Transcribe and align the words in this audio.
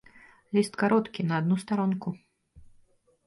Ліст 0.57 0.73
кароткі, 0.83 1.25
на 1.31 1.37
адну 1.41 1.55
старонку. 1.63 2.13